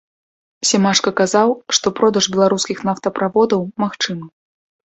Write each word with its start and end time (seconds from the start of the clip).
Сямашка 0.69 1.11
казаў, 1.19 1.49
што 1.79 1.93
продаж 2.01 2.31
беларускіх 2.37 2.77
нафтаправодаў 2.89 3.61
магчымы. 3.87 4.27